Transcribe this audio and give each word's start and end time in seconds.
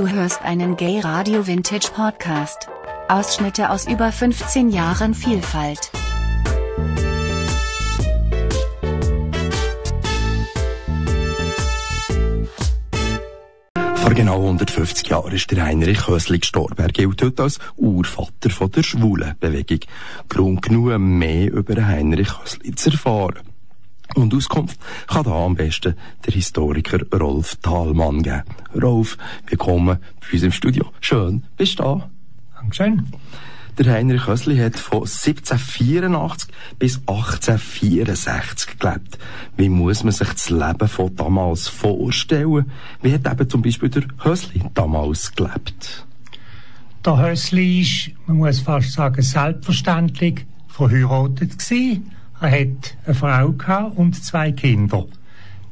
Du 0.00 0.08
hörst 0.08 0.40
einen 0.40 0.78
Gay 0.78 0.98
Radio 1.00 1.46
Vintage 1.46 1.90
Podcast. 1.94 2.68
Ausschnitte 3.08 3.68
aus 3.68 3.86
über 3.86 4.10
15 4.10 4.70
Jahren 4.70 5.12
Vielfalt. 5.12 5.90
Vor 13.96 14.14
genau 14.14 14.36
150 14.36 15.06
Jahren 15.06 15.34
ist 15.34 15.50
der 15.50 15.64
Heinrich 15.64 16.08
Hösli 16.08 16.38
gestorben. 16.38 16.78
Er 16.78 16.88
gilt 16.88 17.20
heute 17.22 17.42
als 17.42 17.58
Urvater 17.76 18.48
von 18.48 18.70
der 18.70 18.82
Schwulenbewegung. 18.82 19.80
Grund 20.30 20.62
genug, 20.62 20.98
mehr 20.98 21.52
über 21.52 21.86
Heinrich 21.86 22.40
Hösli 22.40 22.74
zu 22.74 22.88
erfahren. 22.88 23.49
Und 24.14 24.34
Auskunft 24.34 24.78
kann 25.06 25.24
da 25.24 25.44
am 25.44 25.54
besten 25.54 25.94
der 26.26 26.34
Historiker 26.34 27.00
Rolf 27.16 27.56
Thalmann 27.56 28.22
geben. 28.22 28.42
Rolf, 28.80 29.16
willkommen 29.46 29.98
bei 30.20 30.32
uns 30.32 30.42
im 30.42 30.52
Studio. 30.52 30.92
Schön, 31.00 31.44
bist 31.56 31.78
du 31.78 31.82
da? 31.84 32.10
Dankeschön. 32.56 33.06
Der 33.78 33.94
Heinrich 33.94 34.26
Hösli 34.26 34.58
hat 34.58 34.76
von 34.76 35.04
1784 35.04 36.50
bis 36.78 36.98
1864 37.06 38.78
gelebt. 38.78 39.18
Wie 39.56 39.68
muss 39.68 40.04
man 40.04 40.12
sich 40.12 40.28
das 40.28 40.50
Leben 40.50 40.88
von 40.88 41.16
damals 41.16 41.68
vorstellen? 41.68 42.70
Wie 43.00 43.14
hat 43.14 43.26
eben 43.26 43.48
zum 43.48 43.62
Beispiel 43.62 43.88
der 43.88 44.04
Hösli 44.22 44.62
damals 44.74 45.34
gelebt? 45.34 46.04
Der 47.06 47.18
Hösli 47.18 47.80
ist, 47.80 48.10
man 48.26 48.38
muss 48.38 48.60
fast 48.60 48.92
sagen, 48.92 49.22
selbstverständlich 49.22 50.44
verheiratet 50.68 51.58
gewesen. 51.58 52.10
Er 52.40 52.50
hat 52.50 52.96
eine 53.04 53.14
Frau 53.14 53.52
gehabt 53.52 53.98
und 53.98 54.14
zwei 54.24 54.50
Kinder. 54.52 55.06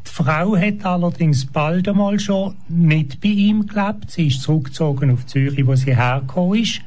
Die 0.06 0.10
Frau 0.10 0.56
hat 0.56 0.84
allerdings 0.84 1.46
bald 1.46 1.88
einmal 1.88 2.20
schon 2.20 2.56
nicht 2.68 3.20
bei 3.20 3.28
ihm 3.28 3.66
gelebt. 3.66 4.10
Sie 4.10 4.26
ist 4.26 4.42
zurückgezogen 4.42 5.10
auf 5.10 5.24
Zürich, 5.26 5.66
wo 5.66 5.74
sie 5.74 5.96
hergekommen 5.96 6.62
ist. 6.62 6.80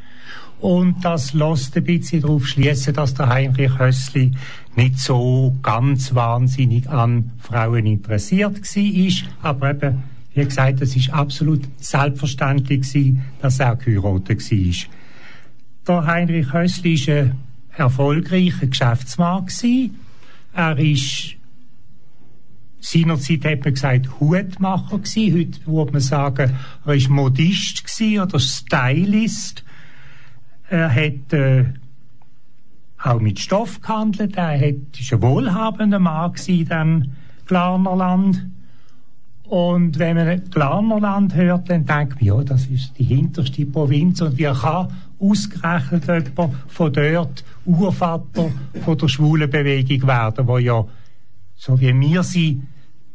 Und 0.59 1.03
das 1.03 1.33
lässt 1.33 1.75
ein 1.75 1.83
bisschen 1.83 2.21
darauf 2.21 2.45
schließen, 2.45 2.93
dass 2.93 3.15
der 3.15 3.29
Heinrich 3.29 3.79
Hössli 3.79 4.31
nicht 4.75 4.99
so 4.99 5.55
ganz 5.63 6.13
wahnsinnig 6.13 6.87
an 6.87 7.31
Frauen 7.39 7.87
interessiert 7.87 8.61
war. 8.61 9.49
Aber 9.51 9.71
eben, 9.71 10.03
wie 10.35 10.45
gesagt, 10.45 10.81
es 10.81 10.95
ist 10.95 11.11
absolut 11.11 11.61
selbstverständlich 11.77 13.17
dass 13.41 13.59
er 13.59 13.75
geheiratet 13.75 14.51
war. 14.51 14.75
Der 15.87 16.05
Heinrich 16.05 16.53
Hössli 16.53 16.93
ist 16.93 17.09
ein 17.09 17.35
erfolgreicher 17.81 18.67
Geschäftsmann 18.67 19.45
gewesen. 19.45 19.99
Er 20.53 20.77
ist 20.77 21.35
seinerzeit 22.81 23.45
hat 23.45 23.63
man 23.63 23.73
gesagt 23.73 24.19
Hutmacher 24.19 24.97
gewesen. 24.97 25.37
Heute 25.37 25.67
würde 25.67 25.91
man 25.93 26.01
sagen, 26.01 26.57
er 26.85 26.93
ist 26.93 27.09
Modist 27.09 27.85
gewesen 27.85 28.21
oder 28.21 28.39
Stylist. 28.39 29.63
Er 30.69 30.93
hat 30.93 31.33
äh, 31.33 31.65
auch 33.03 33.19
mit 33.19 33.39
Stoff 33.39 33.81
gehandelt. 33.81 34.35
Er 34.35 34.59
hat, 34.59 34.99
ist 34.99 35.13
ein 35.13 35.21
wohlhabender 35.21 35.99
Mann 35.99 36.33
gewesen, 36.33 36.67
in 36.71 37.11
Glarnerland. 37.45 38.47
Und 39.43 39.99
wenn 39.99 40.15
man 40.15 40.49
Glarnerland 40.49 41.35
hört, 41.35 41.69
dann 41.69 41.85
denkt 41.85 42.15
man, 42.15 42.23
ja, 42.23 42.43
das 42.43 42.67
ist 42.67 42.97
die 42.97 43.03
hinterste 43.03 43.65
Provinz 43.65 44.21
und 44.21 44.37
wie 44.37 44.43
kann 44.45 44.87
ausgerechnet 45.21 46.05
jemand 46.07 46.55
von 46.67 46.93
dort 46.93 47.43
Urvater 47.65 48.51
von 48.83 48.97
der 48.97 49.07
schwulen 49.07 49.49
Bewegung 49.49 50.07
werden, 50.07 50.47
wo 50.47 50.57
ja, 50.57 50.83
so 51.55 51.79
wie 51.79 51.97
wir 51.99 52.23
sie 52.23 52.61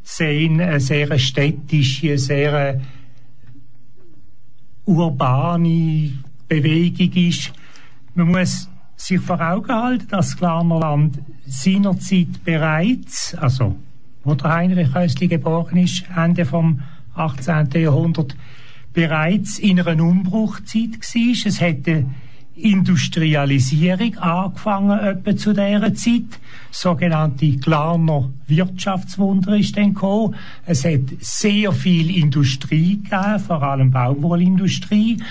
sehen, 0.03 0.61
eine 0.61 0.79
sehr 0.79 1.19
städtische, 1.19 2.17
sehr 2.17 2.79
urbane 4.85 6.13
Bewegung 6.47 7.11
ist. 7.13 7.51
Man 8.15 8.31
muss 8.31 8.69
sich 8.95 9.19
vor 9.19 9.41
Augen 9.41 9.73
halten, 9.73 10.07
dass 10.07 10.37
Glarnerland 10.37 11.19
seinerzeit 11.45 12.43
bereits, 12.43 13.35
also 13.35 13.75
wo 14.23 14.33
der 14.33 14.53
Heinrich 14.53 14.95
Hösli 14.95 15.27
geboren 15.27 15.77
ist, 15.77 16.05
Ende 16.15 16.45
vom 16.45 16.81
18. 17.15 17.69
Jahrhundert, 17.73 18.35
bereits 18.97 19.59
in 19.59 19.79
einer 19.79 20.03
Umbruchzeit 20.03 20.93
war. 20.97 21.45
Es 21.45 21.61
hätte 21.61 22.05
Industrialisierung 22.55 24.17
angefangen 24.17 24.97
etwa 24.97 25.37
zu 25.37 25.53
dieser 25.53 25.93
Zeit. 25.93 26.39
Sogenannte 26.71 27.57
Glarner 27.57 28.31
Wirtschaftswunder 28.47 29.55
ist 29.55 29.77
dann 29.77 29.93
gekommen. 29.93 30.33
Es 30.65 30.83
hat 30.83 31.01
sehr 31.19 31.73
viel 31.73 32.09
Industrie 32.09 32.97
gegeben, 32.97 33.39
vor 33.39 33.61
allem 33.61 33.91
Baumwollindustrie. 33.91 35.21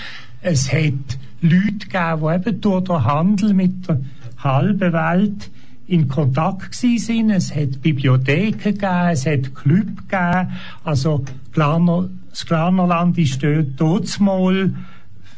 Es 0.41 0.71
hat 0.71 1.17
Leute 1.41 1.89
gegeben, 1.89 2.21
die 2.21 2.49
eben 2.49 2.61
durch 2.61 2.83
den 2.85 3.03
Handel 3.03 3.53
mit 3.53 3.89
der 3.89 3.99
halben 4.37 4.93
Welt 4.93 5.51
in 5.87 6.07
Kontakt 6.07 6.73
sind. 6.73 7.31
Es 7.31 7.53
hat 7.53 7.81
Bibliotheken 7.81 8.71
gegeben, 8.71 9.09
es 9.11 9.25
hat 9.25 9.53
Club 9.53 10.07
gegeben. 10.07 10.51
Also 10.85 11.25
Glarner, 11.51 12.07
das 12.37 12.45
Glarnerland 12.45 13.17
ist 13.17 13.41
dort 13.41 13.77
totsmal 13.77 14.71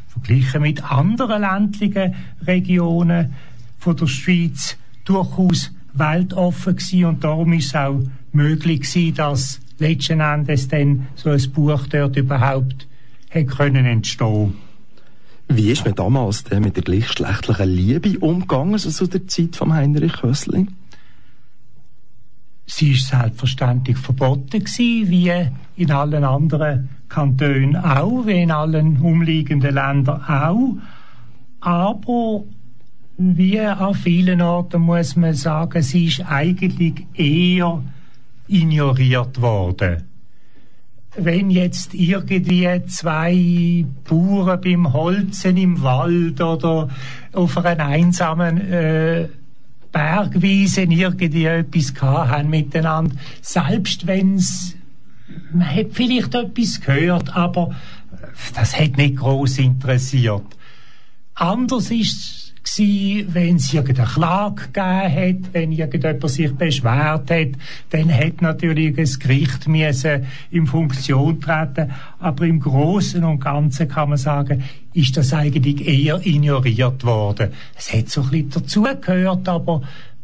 verglichen 0.09 0.61
mit 0.63 0.83
anderen 0.83 1.41
ländlichen 1.41 2.13
Regionen 2.45 3.33
von 3.77 3.95
der 3.95 4.07
Schweiz 4.07 4.75
durchaus 5.05 5.71
weltoffen 5.93 6.75
gewesen 6.75 7.05
und 7.05 7.23
darum 7.23 7.53
ist 7.53 7.67
es 7.67 7.75
auch 7.75 8.01
möglich 8.33 8.81
gewesen, 8.81 9.15
dass 9.15 9.61
letzten 9.77 10.19
Endes 10.19 10.67
dann 10.67 11.07
so 11.15 11.29
ein 11.29 11.51
Buch 11.53 11.87
dort 11.87 12.17
überhaupt 12.17 12.85
hätte 13.29 13.55
können 13.55 13.85
entstehen 13.85 14.55
wie 15.51 15.71
ist 15.71 15.83
man 15.83 15.95
damals 15.95 16.43
denn 16.43 16.61
mit 16.61 16.75
der 16.75 16.83
gleichgeschlechtlichen 16.83 17.69
Liebe 17.69 18.19
umgegangen, 18.19 18.73
also 18.73 18.91
zu 18.91 19.07
der 19.07 19.27
Zeit 19.27 19.55
von 19.55 19.73
Heinrich 19.73 20.21
Hössli? 20.21 20.67
Sie 22.71 22.91
ist 22.91 23.07
selbstverständlich 23.07 23.97
verboten 23.97 24.63
gewesen, 24.63 25.09
wie 25.09 25.31
in 25.75 25.91
allen 25.91 26.23
anderen 26.23 26.89
Kantonen 27.09 27.75
auch, 27.75 28.27
wie 28.27 28.43
in 28.43 28.51
allen 28.51 28.97
umliegenden 29.01 29.73
Ländern 29.73 30.21
auch. 30.21 30.77
Aber 31.61 32.43
wie 33.17 33.59
an 33.59 33.95
vielen 33.95 34.41
Orten 34.41 34.83
muss 34.83 35.15
man 35.15 35.33
sagen, 35.33 35.81
sie 35.81 36.05
ist 36.05 36.21
eigentlich 36.29 37.07
eher 37.15 37.81
ignoriert 38.47 39.41
worden 39.41 40.03
wenn 41.15 41.49
jetzt 41.49 41.93
irgendwie 41.93 42.85
zwei 42.85 43.85
Bauern 44.07 44.61
beim 44.61 44.93
Holzen 44.93 45.57
im 45.57 45.81
Wald 45.81 46.39
oder 46.39 46.89
auf 47.33 47.57
einer 47.57 47.85
einsamen 47.85 48.57
äh, 48.71 49.27
Bergwiese 49.91 50.81
irgendwie 50.81 51.45
etwas 51.45 51.93
gehabt 51.93 52.31
haben 52.31 52.49
miteinander, 52.49 53.15
selbst 53.41 54.07
wenn's 54.07 54.75
man 55.51 55.75
hat 55.75 55.87
vielleicht 55.91 56.35
etwas 56.35 56.81
gehört, 56.81 57.35
aber 57.35 57.75
das 58.55 58.79
hat 58.79 58.97
nicht 58.97 59.17
groß 59.17 59.59
interessiert. 59.59 60.45
Anders 61.35 61.91
ist 61.91 62.48
gewesen, 62.77 63.33
wenn 63.33 63.55
es 63.55 63.73
irgendeine 63.73 64.07
Klage 64.07 64.63
gegeben 64.71 65.43
hat, 65.45 65.53
wenn 65.53 65.71
irgendjemand 65.71 66.29
sich 66.29 66.51
beschwert 66.53 67.31
hat, 67.31 67.47
dann 67.89 68.13
hat 68.13 68.41
natürlich 68.41 68.95
das 68.95 69.19
Gericht 69.19 69.67
müssen 69.67 70.25
in 70.51 70.67
Funktion 70.67 71.39
treten. 71.41 71.91
Aber 72.19 72.45
im 72.45 72.59
Großen 72.59 73.23
und 73.23 73.39
Ganzen 73.39 73.87
kann 73.87 74.09
man 74.09 74.17
sagen, 74.17 74.63
ist 74.93 75.17
das 75.17 75.33
eigentlich 75.33 75.87
eher 75.87 76.25
ignoriert 76.25 77.03
worden. 77.03 77.51
Es 77.75 77.93
hat 77.93 78.09
so 78.09 78.21
ein 78.21 78.29
bisschen 78.29 78.49
dazugehört, 78.49 79.47
aber 79.47 79.81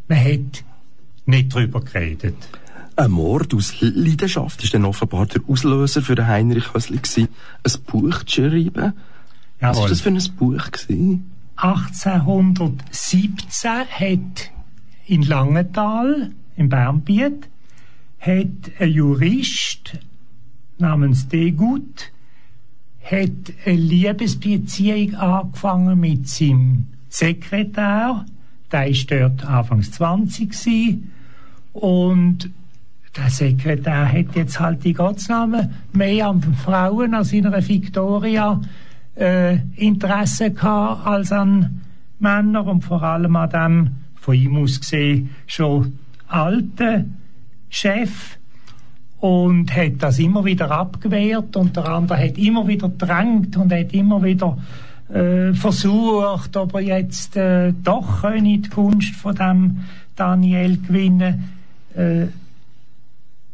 man 0.07 0.23
hat 0.23 0.63
nicht 1.25 1.53
drüber 1.53 1.81
geredet. 1.81 2.35
Ein 2.97 3.11
Mord 3.11 3.53
aus 3.53 3.75
Leidenschaft 3.81 4.63
ist 4.63 4.73
dann 4.73 4.85
offenbar 4.85 5.25
der 5.25 5.41
Auslöser 5.47 6.01
für 6.01 6.15
den 6.15 6.27
Heinrich 6.27 6.73
Hösli 6.73 6.97
gewesen, 6.97 7.27
ein 7.63 7.81
Buch 7.85 8.23
zu 8.23 8.49
schreiben. 8.49 8.93
Was 9.59 9.77
war 9.77 9.89
das 9.89 10.01
für 10.01 10.09
ein 10.09 10.23
Buch 10.37 10.71
gewesen? 10.71 11.34
1817 11.55 13.71
hat 13.89 14.51
in 15.07 15.21
Langenthal, 15.21 16.31
im 16.55 16.69
Bernbiet, 16.69 17.47
hat 18.19 18.47
ein 18.79 18.91
Jurist 18.91 19.99
namens 20.77 21.27
Degut 21.27 22.11
hat 23.03 23.53
eine 23.65 23.75
Liebesbeziehung 23.75 25.15
angefangen 25.15 25.99
mit 25.99 26.27
seinem 26.27 26.87
Sekretär. 27.07 28.25
Der 28.71 28.87
ist 28.87 29.11
dort 29.11 29.45
anfangs 29.45 29.91
20 29.91 30.49
gewesen. 30.49 31.11
und 31.75 32.49
der 33.15 33.29
Sekretär 33.29 34.11
hat 34.11 34.35
jetzt 34.35 34.59
halt 34.59 34.83
die 34.83 34.93
Gottesnamen 34.93 35.73
mehr 35.93 36.29
an 36.29 36.41
Frauen 36.41 37.13
als 37.13 37.33
in 37.33 37.45
einer 37.45 37.65
Victoria 37.65 38.59
äh, 39.15 39.57
Interesse 39.75 40.51
gehabt 40.51 41.05
als 41.05 41.31
an 41.31 41.81
Männer 42.19 42.65
und 42.65 42.83
vor 42.83 43.03
allem 43.03 43.35
an 43.35 43.49
dem 43.49 43.89
von 44.15 44.35
ihm 44.35 44.57
aus 44.57 44.79
gesehen 44.79 45.29
schon 45.47 45.99
alten 46.27 47.17
Chef. 47.69 48.37
und 49.25 49.75
hat 49.75 49.93
das 50.03 50.19
immer 50.19 50.45
wieder 50.45 50.69
abgewehrt 50.69 51.55
und 51.55 51.75
der 51.75 51.87
andere 51.87 52.23
hat 52.23 52.37
immer 52.37 52.67
wieder 52.67 52.89
drängt 52.89 53.57
und 53.57 53.73
hat 53.73 53.91
immer 53.91 54.21
wieder 54.23 54.57
äh, 55.11 55.53
versucht, 55.53 56.55
ob 56.57 56.75
er 56.75 56.81
jetzt 56.81 57.35
äh, 57.35 57.73
doch 57.83 58.21
könne 58.21 58.59
die 58.59 58.69
Gunst 58.69 59.15
von 59.15 59.35
dem 59.35 59.77
Daniel 60.15 60.77
gewinnen. 60.77 61.49
Äh, 61.95 62.27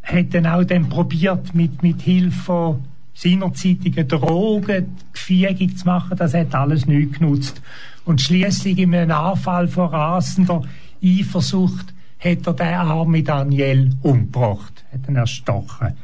hat 0.03 0.33
dann 0.33 0.47
auch 0.47 0.63
dann 0.63 0.89
probiert, 0.89 1.53
mit, 1.53 1.83
mit 1.83 2.01
Hilfe 2.01 2.31
von 2.31 2.83
seinerzeitigen 3.13 4.07
Drogen 4.07 4.97
Gefährung 5.13 5.75
zu 5.75 5.85
machen. 5.85 6.17
Das 6.17 6.33
hat 6.33 6.55
alles 6.55 6.85
nichts 6.85 7.19
genutzt. 7.19 7.61
Und 8.05 8.21
schließlich 8.21 8.77
in 8.77 8.95
einem 8.95 9.11
Anfall 9.11 9.67
von 9.67 9.89
rasender 9.89 10.63
Eifersucht 11.03 11.93
hat 12.19 12.47
er 12.47 12.53
den 12.53 12.73
armen 12.73 13.23
Daniel 13.23 13.91
umgebracht, 14.01 14.83
hat 14.91 15.07
ihn 15.07 15.15
erstochen. 15.15 15.95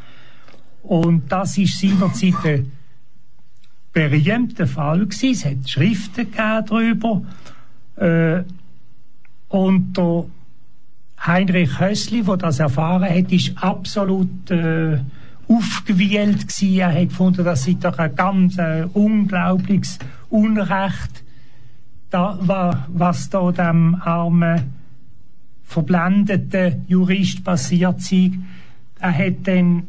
Und 0.83 1.31
das 1.31 1.57
ist 1.57 1.79
seinerzeit 1.79 2.45
ein 2.45 2.71
berühmter 3.93 4.67
Fall 4.67 5.05
gewesen. 5.05 5.31
Es 5.31 5.45
hat 5.45 5.69
Schriften 5.69 6.27
darüber. 6.35 7.23
Äh, 7.95 8.43
und 9.49 9.97
der 9.97 10.25
Heinrich 11.19 11.79
Hössli, 11.79 12.23
der 12.23 12.37
das 12.37 12.59
erfahren 12.59 13.09
hat, 13.09 13.31
ist 13.31 13.53
absolut 13.61 14.51
äh, 14.51 14.99
aufgewühlt 15.47 16.47
gewesen. 16.47 16.79
Er 16.79 16.93
hat 16.93 17.09
gefunden, 17.09 17.45
das 17.45 17.63
sei 17.63 17.77
doch 17.79 17.97
ein 17.97 18.15
ganz 18.15 18.57
äh, 18.57 18.85
unglaubliches 18.93 19.99
Unrecht, 20.29 21.23
da, 22.09 22.37
war, 22.41 22.87
was 22.89 23.29
da 23.29 23.51
dem 23.51 23.95
armen 23.95 24.63
verblendeten 25.65 26.85
Jurist 26.87 27.43
passiert 27.43 28.01
sei. 28.01 28.31
Er 28.99 29.17
hat 29.17 29.35
dann, 29.43 29.83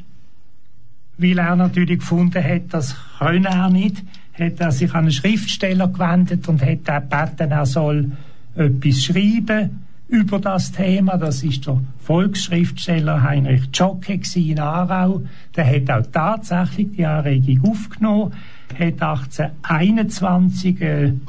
weil 1.16 1.38
er 1.38 1.56
natürlich 1.56 2.00
gefunden 2.00 2.42
hat, 2.42 2.62
das 2.70 2.96
könne 3.18 3.48
er 3.48 3.70
nicht, 3.70 4.02
hat 4.38 4.60
er 4.60 4.72
sich 4.72 4.90
an 4.90 5.04
einen 5.04 5.12
Schriftsteller 5.12 5.88
gewendet 5.88 6.48
und 6.48 6.62
hat 6.62 6.84
gebeten, 6.84 7.50
er 7.52 7.66
soll 7.66 8.12
etwas 8.56 9.04
schreiben 9.04 9.87
über 10.08 10.40
das 10.40 10.72
Thema. 10.72 11.16
Das 11.18 11.42
ist 11.42 11.66
der 11.66 11.80
Volksschriftsteller 12.00 13.22
Heinrich 13.22 13.68
Jocke 13.72 14.20
in 14.34 14.58
Aarau. 14.58 15.22
Der 15.54 15.66
hat 15.66 15.90
auch 15.90 16.10
tatsächlich 16.10 16.92
die 16.92 17.06
Anregung 17.06 17.70
aufgenommen, 17.70 18.32
hat 18.72 19.02
1821 19.02 20.82
eine 20.82 21.20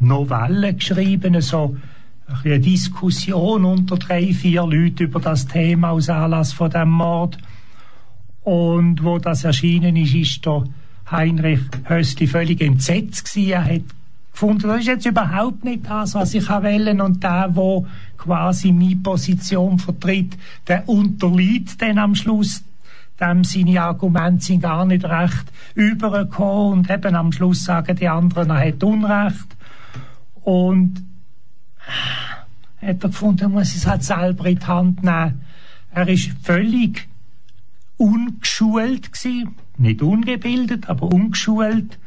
Novelle 0.00 0.74
geschrieben, 0.74 1.40
so 1.40 1.76
eine 2.42 2.58
Diskussion 2.58 3.64
unter 3.64 3.96
drei, 3.96 4.32
vier 4.32 4.62
Leuten 4.62 5.04
über 5.04 5.20
das 5.20 5.46
Thema 5.46 5.90
aus 5.90 6.08
Anlass 6.08 6.54
von 6.54 6.70
dem 6.70 6.90
Mord. 6.90 7.36
Und 8.42 9.04
wo 9.04 9.18
das 9.18 9.44
erschienen 9.44 9.96
ist, 9.96 10.14
ist 10.14 10.46
der 10.46 10.64
Heinrich 11.10 11.60
Höstli 11.86 12.26
völlig 12.26 12.62
entsetzt 12.62 13.30
gewesen. 13.30 13.50
Er 13.50 13.64
hat 13.64 13.82
gefunden, 14.34 14.68
das 14.68 14.80
ist 14.80 14.86
jetzt 14.86 15.06
überhaupt 15.06 15.64
nicht 15.64 15.88
das, 15.88 16.14
was 16.14 16.34
ich 16.34 16.48
wählen 16.48 17.00
und 17.00 17.22
der, 17.22 17.50
wo 17.52 17.86
quasi 18.18 18.72
meine 18.72 18.96
Position 18.96 19.78
vertritt, 19.78 20.36
der 20.66 20.88
unterliegt 20.88 21.80
dann 21.80 21.98
am 21.98 22.14
Schluss. 22.14 22.62
Dem 23.20 23.44
seine 23.44 23.80
Argumente 23.80 24.44
sind 24.44 24.62
gar 24.62 24.84
nicht 24.84 25.04
recht 25.04 25.44
übergekommen. 25.76 26.80
Und 26.80 26.90
eben 26.90 27.14
am 27.14 27.30
Schluss 27.30 27.64
sagen 27.64 27.96
die 27.96 28.08
anderen, 28.08 28.50
er 28.50 28.66
hat 28.66 28.82
Unrecht. 28.82 29.56
Und 30.42 31.04
hat 32.82 33.02
er 33.04 33.08
gefunden, 33.08 33.42
er 33.42 33.48
muss 33.48 33.74
es 33.74 33.86
halt 33.86 34.02
selber 34.02 34.46
in 34.46 34.58
die 34.58 34.66
Hand 34.66 35.04
nehmen. 35.04 35.42
Er 35.92 36.08
ist 36.08 36.32
völlig 36.42 37.08
ungeschult 37.96 39.12
gewesen, 39.12 39.54
nicht 39.78 40.02
ungebildet, 40.02 40.88
aber 40.88 41.06
ungeschult. 41.06 41.98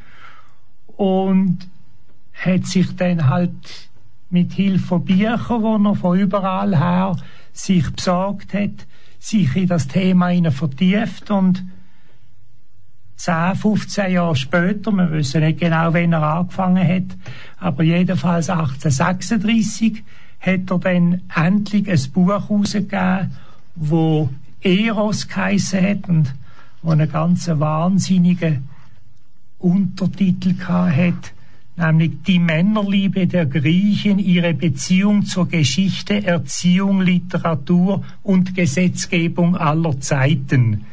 Und 0.98 1.60
hat 2.38 2.66
sich 2.66 2.96
dann 2.96 3.30
halt 3.30 3.90
mit 4.30 4.54
Hilfe 4.54 4.86
von 4.86 5.06
Büchern, 5.06 5.84
die 5.84 5.90
er 5.90 5.96
von 5.96 6.20
überall 6.20 6.78
her 6.78 7.18
sich 7.54 7.90
besorgt 7.92 8.54
hat, 8.54 8.86
sich 9.20 9.56
in 9.56 9.68
das 9.68 9.88
Thema 9.88 10.32
vertieft 10.52 11.32
und 11.32 11.64
10, 13.18 13.56
15 13.56 14.12
Jahre 14.12 14.36
später, 14.36 14.92
wir 14.92 15.12
wissen 15.12 15.42
nicht 15.42 15.60
genau, 15.60 15.92
wann 15.92 16.14
er 16.14 16.22
angefangen 16.22 16.88
hat, 16.88 17.18
aber 17.60 17.84
jedenfalls 17.84 18.50
1836 18.50 20.04
hat 20.40 20.70
er 20.70 20.78
dann 20.78 21.22
endlich 21.36 21.90
ein 21.90 22.12
Buch 22.12 22.30
herausgegeben, 22.30 23.32
wo 23.76 24.30
Eros 24.62 25.28
geheissen 25.28 25.82
hat 25.82 26.10
und 26.10 26.34
wo 26.84 26.92
einen 26.92 27.12
ganz 27.12 27.48
wahnsinnigen 27.48 28.70
Untertitel 29.58 30.56
hat, 30.60 31.34
nämlich 31.78 32.24
die 32.26 32.40
Männerliebe 32.40 33.28
der 33.28 33.46
Griechen, 33.46 34.20
ihre 34.20 34.54
Beziehung 34.54 35.26
zur 35.26 35.48
Geschichte, 35.48 36.26
Erziehung, 36.26 37.02
Literatur 37.02 38.04
und 38.24 38.56
Gesetzgebung 38.56 39.56
aller 39.56 40.00
Zeiten 40.00 40.86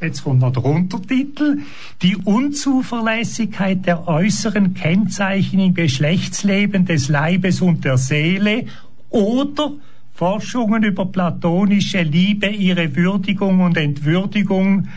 jetzt 0.00 0.24
kommt 0.24 0.40
noch 0.40 0.52
der 0.52 0.64
Untertitel, 0.64 1.58
die 2.02 2.16
Unzuverlässigkeit 2.16 3.86
der 3.86 4.06
äußeren 4.08 4.74
Kennzeichen 4.74 5.58
im 5.58 5.74
Geschlechtsleben 5.74 6.84
des 6.84 7.08
Leibes 7.08 7.60
und 7.60 7.84
der 7.84 7.98
Seele 7.98 8.66
oder 9.10 9.72
Forschungen 10.12 10.82
über 10.82 11.06
platonische 11.06 12.02
Liebe, 12.02 12.46
ihre 12.46 12.94
Würdigung 12.96 13.60
und 13.60 13.76
Entwürdigung 13.76 14.88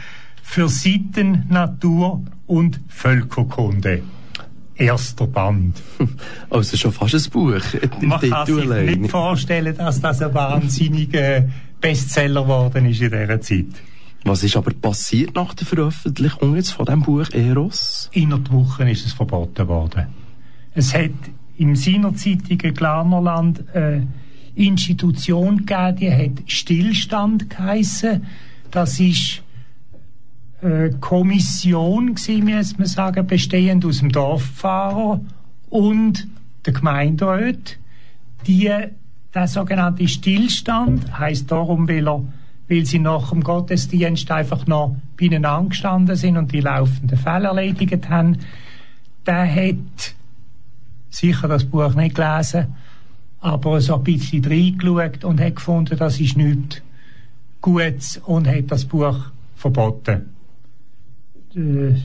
für 0.44 0.70
Sitten, 0.70 1.46
Natur 1.50 2.22
und 2.48 2.80
Völkerkunde. 2.88 4.02
Erster 4.80 5.28
Band. 5.28 5.82
Also 6.50 6.78
schon 6.78 6.92
fast 6.92 7.14
ein 7.14 7.32
Buch. 7.32 7.62
Man 8.02 8.20
kann 8.20 8.46
sich 8.46 8.98
nicht 8.98 9.12
vorstellen, 9.12 9.76
dass 9.78 10.02
das 10.02 10.22
ein 10.22 10.34
wahnsinniger 10.34 11.48
Bestseller 11.80 12.42
geworden 12.42 12.86
ist 12.86 13.02
in 13.02 13.12
dieser 13.12 13.42
Zeit. 13.42 13.68
Was 14.24 14.44
ist 14.44 14.58
aber 14.58 14.72
passiert 14.74 15.36
nach 15.36 15.54
der 15.54 15.68
Veröffentlichung 15.68 16.56
jetzt 16.56 16.72
von 16.72 16.86
dem 16.86 17.02
Buch 17.04 17.30
Eros? 17.32 18.10
Innerhalb 18.14 18.52
Wochen 18.52 18.88
ist 18.88 19.06
es 19.06 19.14
verboten 19.14 19.68
worden. 19.68 20.08
Es 20.74 20.94
hat 20.94 21.12
im 21.58 21.76
seinerzeitigen 21.76 22.74
Glanerland 22.74 23.64
eine 23.74 24.08
Institution 24.56 25.66
gegeben, 25.66 25.96
die 25.98 26.12
hat 26.12 26.52
Stillstand 26.52 27.50
geheissen. 27.50 28.26
Das 28.72 29.00
ist 29.00 29.42
eine 30.62 30.92
Kommission 31.00 32.16
gewesen, 32.16 32.46
muss 32.46 32.78
man 32.78 32.88
sagen, 32.88 33.28
bestehend 33.28 33.86
aus 33.86 34.00
dem 34.00 34.12
Dorffahrer 34.12 35.22
und 35.70 36.28
der 36.66 36.74
Gemeinderat. 36.74 37.78
Die, 38.48 38.72
der 39.34 39.48
sogenannte 39.48 40.08
Stillstand 40.08 41.18
heißt 41.18 41.52
darum, 41.52 41.88
weil 41.88 42.08
er 42.08 42.22
weil 42.70 42.86
sie 42.86 43.00
nach 43.00 43.32
dem 43.32 43.44
Gottesdienst 43.44 44.30
einfach 44.32 44.68
noch 44.68 44.96
bei 45.18 45.26
ihnen 45.26 45.44
angestanden 45.44 46.16
sind 46.16 46.38
und 46.38 46.52
die 46.52 46.62
laufenden 46.62 47.18
Fälle 47.18 47.48
erledigt 47.48 48.10
haben. 48.10 48.38
Der 49.26 49.54
hat 49.54 50.16
sicher 51.10 51.48
das 51.48 51.66
Buch 51.66 51.96
nicht 51.96 52.16
gelesen, 52.16 52.76
aber 53.42 53.82
so 53.82 53.96
ein 53.96 54.04
bisschen 54.04 54.46
reingeschaut 54.46 55.24
und 55.24 55.42
hat 55.42 55.56
gefunden, 55.56 55.98
das 55.98 56.20
ist 56.20 56.38
nichts 56.38 56.82
Gutes 57.62 58.22
und 58.26 58.48
hat 58.48 58.66
das 58.72 58.86
Buch 58.86 59.18
verboten. 59.56 60.39
Äh, 61.56 61.96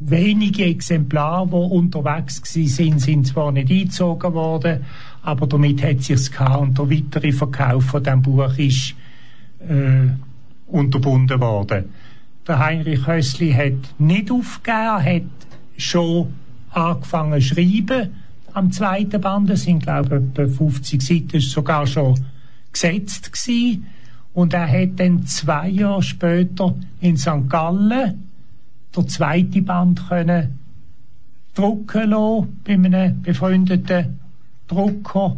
wenige 0.00 0.64
Exemplare, 0.64 1.46
die 1.46 1.54
unterwegs 1.54 2.40
sind, 2.44 3.00
sind 3.00 3.26
zwar 3.26 3.52
nicht 3.52 3.70
eingezogen 3.70 4.32
worden, 4.32 4.84
aber 5.22 5.46
damit 5.46 5.82
hat 5.82 6.02
sich's 6.02 6.30
gehabt 6.30 6.60
und 6.60 6.78
der 6.78 6.90
weitere 6.90 7.32
Verkauf 7.32 7.84
von 7.84 8.02
dem 8.02 8.22
Buch 8.22 8.56
ist 8.56 8.94
äh, 9.60 10.08
unterbunden 10.66 11.40
worden. 11.40 11.86
Der 12.46 12.58
Heinrich 12.60 13.06
Hössli 13.06 13.52
hat 13.52 14.00
nicht 14.00 14.30
aufgegeben, 14.30 15.04
hat 15.04 15.22
schon 15.76 16.28
angefangen 16.70 17.40
zu 17.40 17.54
schreiben 17.54 18.10
am 18.54 18.72
zweiten 18.72 19.20
Band. 19.20 19.50
Es 19.50 19.64
sind, 19.64 19.82
glaube 19.82 20.22
ich, 20.34 20.42
etwa 20.42 20.56
50 20.56 21.02
Seiten 21.02 21.40
sogar 21.40 21.86
schon 21.86 22.18
gesetzt 22.72 23.32
gewesen. 23.32 23.86
Und 24.38 24.54
er 24.54 24.70
hat 24.70 25.00
dann 25.00 25.26
zwei 25.26 25.68
Jahre 25.68 26.00
später 26.00 26.72
in 27.00 27.16
St. 27.16 27.48
Gallen 27.48 28.22
der 28.94 29.06
zweite 29.08 29.62
Band 29.62 30.08
können 30.08 30.60
drucken 31.54 32.10
lassen, 32.10 32.60
bei 32.62 32.74
einem 32.74 33.20
befreundeten 33.20 34.20
Drucker. 34.68 35.36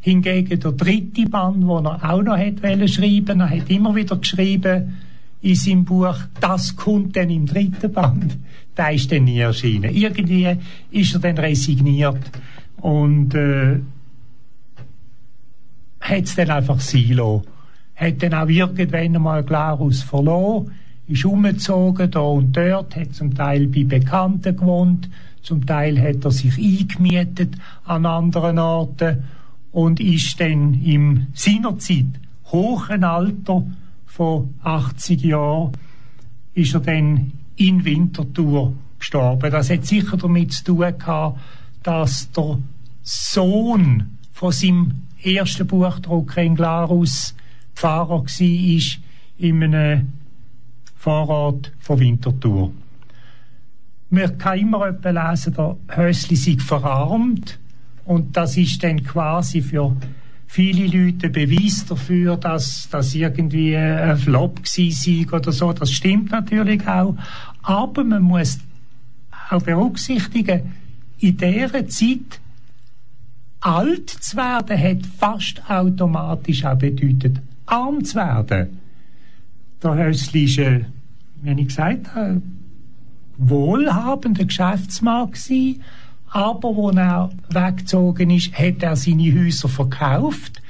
Hingegen 0.00 0.58
der 0.58 0.72
dritte 0.72 1.28
Band, 1.28 1.66
wo 1.66 1.80
er 1.80 2.10
auch 2.10 2.22
noch 2.22 2.38
hat 2.38 2.60
schreiben, 2.88 3.40
er 3.40 3.50
hat 3.50 3.68
immer 3.68 3.94
wieder 3.94 4.16
geschrieben 4.16 4.96
in 5.42 5.54
seinem 5.54 5.84
Buch, 5.84 6.16
das 6.40 6.76
kommt 6.76 7.14
dann 7.14 7.28
im 7.28 7.44
dritten 7.44 7.92
Band. 7.92 8.38
Der 8.78 8.90
ist 8.90 9.12
dann 9.12 9.24
nie 9.24 9.40
erschienen. 9.40 9.94
Irgendwie 9.94 10.56
ist 10.92 11.12
er 11.12 11.20
dann 11.20 11.36
resigniert 11.36 12.30
und 12.78 13.34
äh, 13.34 13.80
hat 16.00 16.24
es 16.24 16.36
dann 16.36 16.50
einfach 16.50 16.80
sein 16.80 17.08
lassen. 17.08 17.57
Hat 17.98 18.22
dann 18.22 18.34
auch 18.34 18.48
irgendwann 18.48 19.16
einmal 19.16 19.42
Glarus 19.42 20.02
verloren, 20.02 20.70
ist 21.08 21.24
umgezogen 21.24 22.10
da 22.10 22.20
und 22.20 22.56
dort, 22.56 22.94
hat 22.94 23.14
zum 23.14 23.34
Teil 23.34 23.66
bei 23.66 23.84
Bekannten 23.84 24.56
gewohnt, 24.56 25.08
zum 25.42 25.66
Teil 25.66 26.00
hat 26.00 26.24
er 26.24 26.30
sich 26.30 26.56
eingemietet 26.58 27.56
an 27.84 28.06
anderen 28.06 28.58
Orten 28.58 29.24
und 29.72 30.00
ist 30.00 30.40
dann 30.40 30.74
im 30.82 31.28
seinerzeit 31.34 32.06
hohen 32.52 33.04
Alter 33.04 33.64
von 34.06 34.54
80 34.62 35.22
Jahren 35.22 35.72
ist 36.54 36.74
er 36.74 36.80
dann 36.80 37.32
in 37.56 37.84
Winterthur 37.84 38.72
gestorben. 38.98 39.50
Das 39.50 39.70
hat 39.70 39.86
sicher 39.86 40.16
damit 40.16 40.52
zu 40.52 40.64
tun 40.64 40.98
gehabt, 40.98 41.38
dass 41.82 42.30
der 42.32 42.58
Sohn 43.02 44.18
von 44.32 44.52
seinem 44.52 45.02
ersten 45.22 45.66
Buchdrucker 45.66 46.42
in 46.42 46.54
Glarus 46.54 47.34
Pfarrer 47.78 48.24
war 48.24 48.82
in 49.38 49.62
einem 49.62 50.12
Vorort 50.96 51.72
von 51.78 52.00
Winterthur. 52.00 52.72
Man 54.10 54.36
kann 54.36 54.58
immer 54.58 54.90
lesen, 54.90 55.54
der 55.54 55.76
Hösli 55.94 56.34
sei 56.34 56.56
verarmt 56.58 57.60
und 58.04 58.36
das 58.36 58.56
ist 58.56 58.82
dann 58.82 59.04
quasi 59.04 59.62
für 59.62 59.94
viele 60.48 60.86
Leute 60.86 61.30
Beweis 61.30 61.86
dafür, 61.86 62.36
dass 62.36 62.88
das 62.90 63.14
irgendwie 63.14 63.76
ein 63.76 64.16
Flop 64.16 64.58
war 64.58 65.38
oder 65.38 65.52
so. 65.52 65.72
Das 65.72 65.92
stimmt 65.92 66.32
natürlich 66.32 66.84
auch. 66.88 67.14
Aber 67.62 68.02
man 68.02 68.22
muss 68.22 68.58
auch 69.50 69.62
berücksichtigen, 69.62 70.74
in 71.20 71.36
dieser 71.36 71.86
Zeit 71.86 72.40
alt 73.60 74.10
zu 74.10 74.36
werden, 74.36 74.82
hat 74.82 75.06
fast 75.06 75.62
automatisch 75.70 76.64
auch 76.64 76.76
bedeutet, 76.76 77.40
arm 77.70 78.04
zu 78.04 78.16
werden. 78.16 78.80
Der 79.82 79.94
Hössli 79.94 80.44
äh, 80.60 80.84
wie 81.42 81.60
ich 81.60 81.68
gesagt 81.68 82.14
habe, 82.14 82.42
wohlhabender 83.36 84.44
Geschäftsmann 84.44 85.30
gewesen, 85.30 85.82
aber 86.30 86.76
wo 86.76 86.90
er 86.90 87.30
weggezogen 87.48 88.30
ist, 88.30 88.58
hat 88.58 88.82
er 88.82 88.96
seine 88.96 89.32
Häuser 89.34 89.68
verkauft. 89.68 90.60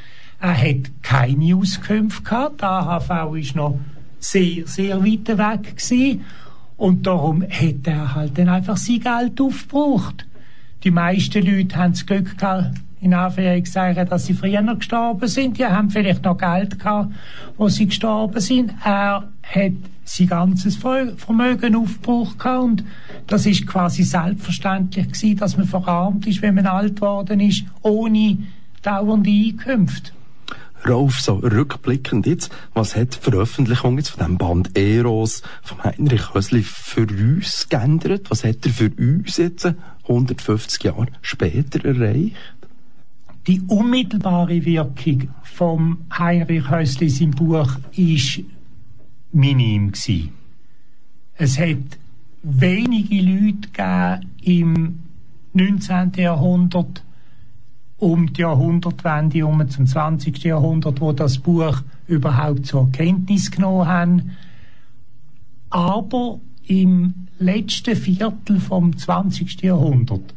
Er 0.40 0.56
hat 0.56 0.90
keine 1.02 1.56
Auskünfte 1.56 2.22
gehabt. 2.22 2.60
Die 2.60 2.64
AHV 2.64 3.34
ist 3.36 3.56
noch 3.56 3.80
sehr, 4.20 4.66
sehr 4.66 5.04
weit 5.04 5.26
weg 5.26 5.76
gewesen. 5.76 6.24
Und 6.76 7.06
darum 7.06 7.42
hat 7.42 7.86
er 7.86 8.14
halt 8.14 8.38
dann 8.38 8.48
einfach 8.48 8.76
sein 8.76 9.00
Geld 9.00 9.40
aufgebraucht. 9.40 10.26
Die 10.84 10.92
meisten 10.92 11.44
Leute 11.44 11.76
haben 11.76 11.92
das 11.92 12.06
Glück 12.06 12.38
gehabt, 12.38 12.76
in 13.00 13.14
Anführungszeichen, 13.14 14.08
dass 14.08 14.26
sie 14.26 14.34
früher 14.34 14.62
gestorben 14.74 15.28
sind. 15.28 15.58
Die 15.58 15.64
haben 15.64 15.90
vielleicht 15.90 16.24
noch 16.24 16.38
Geld 16.38 16.78
gehabt, 16.78 17.12
wo 17.56 17.68
sie 17.68 17.86
gestorben 17.86 18.40
sind. 18.40 18.72
Er 18.84 19.28
hat 19.42 19.72
sein 20.04 20.26
ganzes 20.26 20.76
Vermögen 20.76 21.76
aufgebraucht 21.76 22.38
gehabt 22.38 22.64
und 22.64 22.84
das 23.26 23.46
ist 23.46 23.66
quasi 23.66 24.02
selbstverständlich 24.02 25.06
gewesen, 25.06 25.36
dass 25.36 25.56
man 25.56 25.66
verarmt 25.66 26.26
ist, 26.26 26.42
wenn 26.42 26.54
man 26.54 26.66
alt 26.66 26.96
geworden 26.96 27.40
ist, 27.40 27.64
ohne 27.82 28.38
dauernde 28.82 29.30
Einkünfte. 29.30 30.12
Rolf, 30.86 31.20
so 31.20 31.34
rückblickend 31.34 32.26
jetzt, 32.26 32.52
was 32.72 32.94
hat 32.94 33.16
die 33.16 33.18
Veröffentlichung 33.18 33.98
jetzt 33.98 34.10
von 34.10 34.24
dem 34.24 34.38
Band 34.38 34.78
Eros 34.78 35.42
von 35.62 35.82
Heinrich 35.82 36.34
Hösli 36.34 36.62
für 36.62 37.02
uns 37.02 37.68
geändert? 37.68 38.30
Was 38.30 38.44
hat 38.44 38.64
er 38.64 38.72
für 38.72 38.90
uns 38.96 39.36
jetzt 39.38 39.68
150 40.04 40.84
Jahre 40.84 41.08
später 41.20 41.84
erreicht? 41.84 42.36
Die 43.46 43.62
unmittelbare 43.62 44.64
Wirkung 44.64 45.28
vom 45.42 45.98
Heinrich 46.12 46.70
Hösli 46.70 47.12
im 47.24 47.30
Buch 47.30 47.76
ist 47.92 48.40
minim 49.32 49.92
gewesen. 49.92 50.30
Es 51.34 51.58
hat 51.58 51.98
wenige 52.42 53.20
Leute 53.22 54.20
im 54.42 54.98
19. 55.52 56.12
Jahrhundert, 56.16 57.02
um 57.98 58.32
die 58.32 58.40
Jahrhundertwende, 58.40 59.46
um 59.46 59.68
zum 59.68 59.86
20. 59.86 60.44
Jahrhundert, 60.44 61.00
wo 61.00 61.12
das 61.12 61.38
Buch 61.38 61.82
überhaupt 62.06 62.66
zur 62.66 62.90
Kenntnis 62.92 63.50
genommen 63.50 63.86
haben. 63.86 64.36
Aber 65.70 66.40
im 66.66 67.14
letzten 67.38 67.96
Viertel 67.96 68.60
vom 68.60 68.96
20. 68.96 69.62
Jahrhundert 69.62 70.34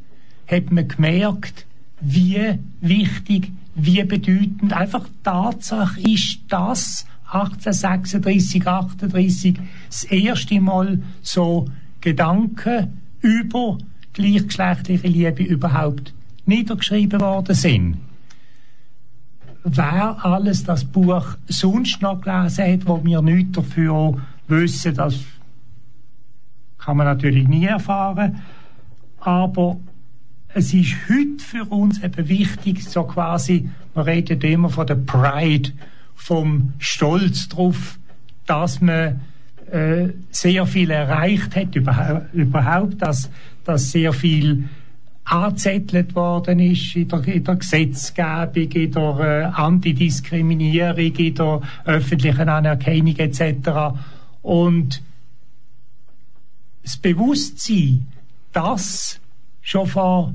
hat 0.47 0.71
man 0.71 0.87
gemerkt, 0.87 1.65
wie 2.01 2.59
wichtig, 2.81 3.51
wie 3.75 4.03
bedeutend 4.03 4.73
einfach 4.73 5.07
Tatsache 5.23 6.01
ist, 6.01 6.39
dass 6.49 7.05
1836, 7.31 8.67
38 8.67 9.59
das 9.87 10.03
erste 10.05 10.59
Mal 10.59 11.01
so 11.21 11.69
Gedanken 12.01 12.99
über 13.21 13.77
gleichgeschlechtliche 14.13 15.07
Liebe 15.07 15.43
überhaupt 15.43 16.13
niedergeschrieben 16.45 17.21
worden 17.21 17.55
sind. 17.55 17.97
Wer 19.63 20.25
alles 20.25 20.63
das 20.63 20.83
Buch 20.83 21.37
sonst 21.47 22.01
noch 22.01 22.19
gelesen 22.19 22.65
hat, 22.65 22.87
wo 22.87 23.03
wir 23.03 23.21
nichts 23.21 23.53
dafür 23.53 24.19
wissen, 24.47 24.95
das 24.95 25.15
kann 26.79 26.97
man 26.97 27.05
natürlich 27.05 27.47
nie 27.47 27.65
erfahren. 27.65 28.41
Aber 29.19 29.77
es 30.53 30.73
ist 30.73 30.95
heute 31.09 31.43
für 31.43 31.65
uns 31.65 32.03
eben 32.03 32.27
wichtig, 32.27 32.83
so 32.83 33.03
quasi, 33.03 33.69
man 33.95 34.05
redet 34.05 34.43
immer 34.43 34.69
von 34.69 34.87
der 34.87 34.95
Pride, 34.95 35.71
vom 36.15 36.73
Stolz 36.77 37.49
drauf, 37.49 37.97
dass 38.45 38.81
man 38.81 39.21
äh, 39.71 40.09
sehr 40.29 40.65
viel 40.65 40.91
erreicht 40.91 41.55
hat, 41.55 41.75
überhaupt, 41.75 43.01
dass, 43.01 43.29
dass 43.63 43.91
sehr 43.91 44.13
viel 44.13 44.69
angezettelt 45.23 46.13
worden 46.15 46.59
ist 46.59 46.95
in 46.95 47.07
der, 47.07 47.25
in 47.27 47.43
der 47.43 47.55
Gesetzgebung, 47.55 48.71
in 48.71 48.91
der 48.91 49.19
äh, 49.19 49.43
Antidiskriminierung, 49.45 51.15
in 51.15 51.35
der 51.35 51.61
öffentlichen 51.85 52.49
Anerkennung 52.49 53.15
etc. 53.15 53.95
Und 54.41 55.01
das 56.83 56.97
Bewusstsein, 56.97 58.07
dass 58.51 59.19
schon 59.61 59.87
vor 59.87 60.33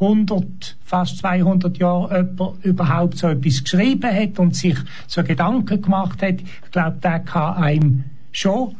100, 0.00 0.76
fast 0.82 1.18
200 1.18 1.78
Jahren 1.78 2.28
jemand 2.36 2.64
überhaupt 2.64 3.18
so 3.18 3.28
etwas 3.28 3.62
geschrieben 3.62 4.12
hat 4.12 4.38
und 4.38 4.56
sich 4.56 4.76
so 5.06 5.22
Gedanken 5.22 5.80
gemacht 5.80 6.20
hat, 6.22 6.40
ich 6.40 6.70
glaube, 6.70 6.98
der 7.02 7.20
kann 7.20 7.54
einem 7.54 8.04
schon 8.32 8.74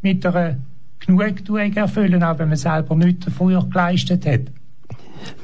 mit 0.00 0.24
einer 0.24 0.56
Genugtuung 1.00 1.74
erfüllen, 1.74 2.22
auch 2.22 2.38
wenn 2.38 2.48
man 2.48 2.56
selber 2.56 2.96
nichts 2.96 3.26
dafür 3.26 3.64
geleistet 3.70 4.26
hat. 4.26 4.40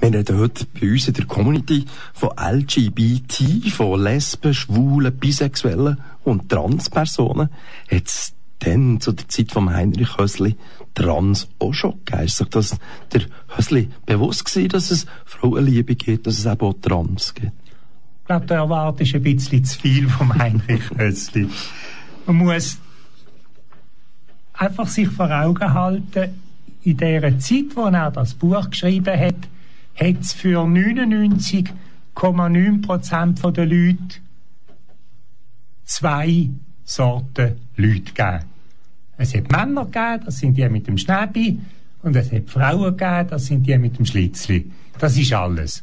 Wir 0.01 0.13
reden 0.13 0.39
heute 0.39 0.67
bei 0.81 0.93
uns 0.93 1.09
in 1.09 1.15
der 1.15 1.27
Community 1.27 1.85
von 2.13 2.31
LGBT, 2.39 3.71
von 3.71 4.03
Lesben, 4.03 4.55
Schwulen, 4.55 5.17
Bisexuellen 5.17 5.99
und 6.23 6.49
Transpersonen. 6.49 7.49
Hat's 7.91 8.34
denn 8.65 9.01
zu 9.01 9.13
der 9.13 9.29
Zeit 9.29 9.53
von 9.53 9.73
Heinrich 9.73 10.19
Hösli 10.19 10.57
Trans 10.95 11.49
auch 11.59 11.73
schon 11.73 12.05
gegeben? 12.05 12.25
Ist 12.25 12.37
sich 12.37 12.49
das 12.49 12.77
der 13.13 13.23
Hösli 13.57 13.91
bewusst 14.07 14.45
gewesen, 14.45 14.69
dass 14.69 14.91
es 14.91 15.07
Frauenliebe 15.25 15.95
gibt, 15.95 16.27
dass 16.27 16.39
es 16.39 16.47
eben 16.47 16.61
auch 16.61 16.75
Trans 16.81 17.35
gibt? 17.35 17.53
Ich 18.21 18.27
glaube, 18.27 18.47
der 18.47 18.59
erwartest 18.59 19.15
ein 19.15 19.23
bisschen 19.23 19.65
zu 19.65 19.79
viel 19.79 20.09
vom 20.09 20.35
Heinrich 20.35 20.91
Hösli. 20.97 21.49
Man 22.27 22.37
muss 22.37 22.79
einfach 24.55 24.87
sich 24.87 25.09
vor 25.09 25.31
Augen 25.31 25.75
halten, 25.75 26.41
in 26.85 26.97
der 26.99 27.39
Zeit, 27.39 27.75
wo 27.75 27.87
er 27.87 28.11
das 28.11 28.35
Buch 28.35 28.69
geschrieben 28.71 29.19
hat, 29.19 29.37
hat 29.95 30.21
es 30.21 30.33
für 30.33 30.61
99,9% 30.61 33.51
der 33.53 33.67
Leute 33.67 34.17
zwei 35.85 36.51
Sorten 36.85 37.61
Leute 37.77 38.13
gegeben. 38.13 38.45
Es 39.17 39.35
hat 39.35 39.51
Männer 39.51 39.85
gegeben, 39.85 40.23
das 40.25 40.39
sind 40.39 40.57
die 40.57 40.69
mit 40.69 40.87
dem 40.87 40.99
Schnäbi, 40.99 41.59
und 42.03 42.17
es 42.17 42.33
hat 42.33 42.51
Frauen 42.51 42.97
gegeben, 42.97 43.29
das 43.31 43.47
sind 43.47 43.67
die 43.67 43.79
mit 43.79 43.99
dem 43.99 44.05
Schlitzli. 44.05 44.71
Das 44.99 45.17
ist 45.17 45.33
alles. 45.33 45.83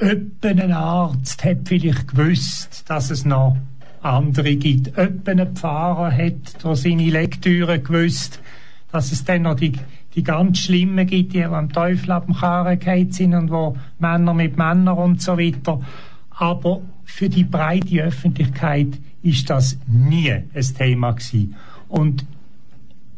Öppen 0.00 0.72
Arzt 0.72 1.44
hat 1.44 1.58
vielleicht 1.66 2.08
gewusst, 2.08 2.84
dass 2.88 3.10
es 3.10 3.24
noch 3.24 3.56
andere 4.02 4.56
gibt. 4.56 4.96
Öppen 4.96 5.54
Pfarrer 5.54 6.10
hat 6.10 6.62
durch 6.62 6.80
seine 6.80 7.10
Lektüre 7.10 7.78
gewusst, 7.80 8.40
dass 8.92 9.12
es 9.12 9.24
dann 9.24 9.42
noch 9.42 9.56
die, 9.56 9.72
die 10.14 10.22
ganz 10.22 10.58
Schlimmen 10.58 11.06
gibt, 11.06 11.34
die 11.34 11.44
am 11.44 11.70
Teufel 11.70 12.10
ab 12.12 12.26
dem 12.26 12.34
Karren 12.34 13.12
sind 13.12 13.34
und 13.34 13.50
wo 13.50 13.76
Männer 13.98 14.34
mit 14.34 14.56
Männern 14.56 14.96
und 14.96 15.22
so 15.22 15.38
weiter. 15.38 15.80
Aber 16.30 16.80
für 17.04 17.28
die 17.28 17.44
breite 17.44 18.02
Öffentlichkeit 18.02 18.98
ist 19.22 19.50
das 19.50 19.78
nie 19.86 20.30
ein 20.32 20.74
Thema 20.76 21.12
gewesen. 21.12 21.56
Und 21.88 22.24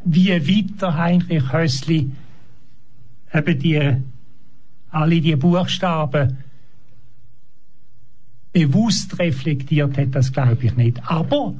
wie 0.05 0.31
weiter 0.31 0.97
Heinrich 0.97 1.53
Hössli 1.53 2.11
eben 3.33 3.59
die, 3.59 3.97
alle 4.91 5.21
die 5.21 5.37
Buchstaben 5.37 6.39
bewusst 8.53 9.19
reflektiert 9.19 9.97
hat, 9.97 10.15
das 10.15 10.33
glaube 10.33 10.59
ich 10.67 10.77
nicht. 10.77 11.01
Aber 11.09 11.55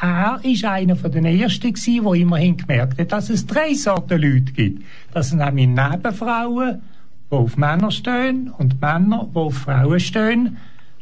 er 0.00 0.40
ist 0.42 0.64
einer 0.64 0.96
von 0.96 1.10
den 1.10 1.24
ersten 1.24 1.72
gewesen, 1.72 2.04
der 2.04 2.14
immerhin 2.14 2.56
gemerkt 2.56 2.98
hat, 2.98 3.12
dass 3.12 3.30
es 3.30 3.46
drei 3.46 3.74
Sorten 3.74 4.20
Leute 4.20 4.52
gibt. 4.52 4.84
Dass 5.12 5.28
es 5.28 5.34
nämlich 5.34 5.68
Nebenfrauen, 5.68 6.82
die 7.30 7.34
auf 7.34 7.56
Männer 7.56 7.90
stehen, 7.90 8.50
und 8.50 8.80
Männer, 8.80 9.28
die 9.32 9.38
auf 9.38 9.54
Frauen 9.54 10.00
stehen, 10.00 10.56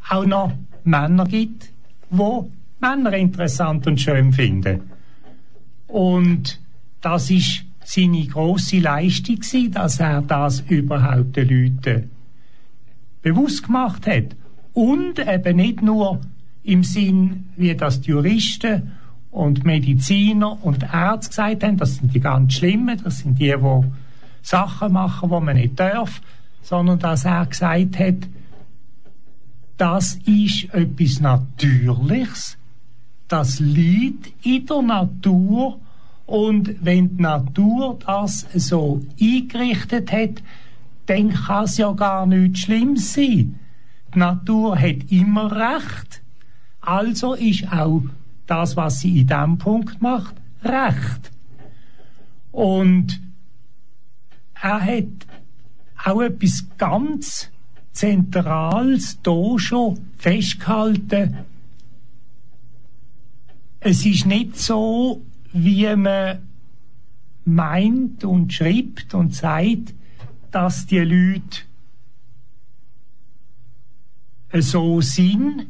auch 0.08 0.26
noch 0.26 0.52
Männer 0.84 1.24
gibt, 1.24 1.70
die 2.12 2.50
Männer 2.80 3.12
interessant 3.14 3.86
und 3.86 4.00
schön 4.00 4.32
finden. 4.32 4.82
Und 5.86 6.60
das 7.00 7.30
ist 7.30 7.64
seine 7.84 8.26
große 8.26 8.78
Leistung 8.78 9.36
gewesen, 9.36 9.72
dass 9.72 10.00
er 10.00 10.22
das 10.22 10.60
überhaupt 10.60 11.36
den 11.36 11.48
Leuten 11.48 12.10
bewusst 13.22 13.64
gemacht 13.64 14.06
hat. 14.06 14.36
Und 14.72 15.18
eben 15.18 15.56
nicht 15.56 15.82
nur 15.82 16.20
im 16.62 16.84
Sinn, 16.84 17.48
wie 17.56 17.74
das 17.74 18.00
die 18.00 18.10
Juristen 18.10 18.92
und 19.30 19.64
Mediziner 19.64 20.64
und 20.64 20.84
Ärzte 20.92 21.28
gesagt 21.30 21.64
haben, 21.64 21.76
das 21.76 21.96
sind 21.96 22.14
die 22.14 22.20
ganz 22.20 22.54
Schlimmen, 22.54 23.00
das 23.02 23.18
sind 23.18 23.38
die, 23.38 23.54
die 23.56 23.84
Sachen 24.42 24.92
machen, 24.92 25.30
die 25.30 25.44
man 25.44 25.56
nicht 25.56 25.78
darf, 25.78 26.20
sondern 26.62 26.98
dass 26.98 27.24
er 27.24 27.46
gesagt 27.46 27.98
hat, 27.98 28.28
das 29.82 30.14
ist 30.26 30.72
etwas 30.72 31.18
Natürliches, 31.18 32.56
das 33.26 33.58
liegt 33.58 34.32
in 34.46 34.64
der 34.64 34.80
Natur 34.80 35.80
und 36.24 36.84
wenn 36.84 37.16
die 37.16 37.22
Natur 37.22 37.98
das 38.06 38.46
so 38.54 39.04
eingerichtet 39.20 40.12
hat, 40.12 40.40
dann 41.06 41.32
kann 41.32 41.64
es 41.64 41.78
ja 41.78 41.90
gar 41.94 42.26
nichts 42.26 42.60
Schlimmes 42.60 43.12
sein. 43.12 43.58
Die 44.14 44.18
Natur 44.20 44.78
hat 44.78 45.10
immer 45.10 45.50
Recht, 45.50 46.22
also 46.80 47.34
ist 47.34 47.72
auch 47.72 48.04
das, 48.46 48.76
was 48.76 49.00
sie 49.00 49.22
in 49.22 49.26
diesem 49.26 49.58
Punkt 49.58 50.00
macht, 50.00 50.36
Recht. 50.62 51.32
Und 52.52 53.20
er 54.62 54.80
hat 54.80 55.26
auch 56.04 56.20
etwas 56.20 56.68
ganz 56.78 57.51
Zentrales 57.92 59.18
schon 59.58 59.98
festgehalten. 60.16 61.38
Es 63.80 64.06
ist 64.06 64.26
nicht 64.26 64.58
so, 64.58 65.22
wie 65.52 65.94
man 65.96 66.38
meint 67.44 68.24
und 68.24 68.52
schreibt 68.52 69.14
und 69.14 69.34
sagt, 69.34 69.94
dass 70.50 70.86
die 70.86 71.00
Leute 71.00 71.62
so 74.60 75.00
sind 75.00 75.66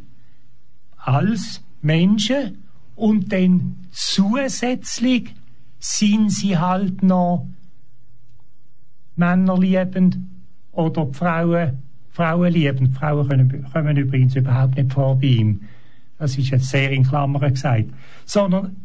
als 0.96 1.62
Menschen 1.80 2.64
und 2.96 3.32
dann 3.32 3.76
zusätzlich 3.90 5.34
sind 5.78 6.30
sie 6.30 6.58
halt 6.58 7.02
noch 7.02 7.46
männerliebend 9.16 10.18
oder 10.72 11.12
Frauen, 11.12 11.82
frauenliebend. 12.12 12.96
Frauen 12.96 13.28
können, 13.28 13.66
kommen 13.72 13.96
übrigens 13.96 14.36
überhaupt 14.36 14.76
nicht 14.76 14.92
vor 14.92 15.18
bei 15.18 15.26
ihm. 15.26 15.62
Das 16.18 16.38
ist 16.38 16.50
jetzt 16.50 16.68
sehr 16.68 16.90
in 16.90 17.04
Klammern 17.04 17.52
gesagt. 17.52 17.86
Sondern 18.24 18.76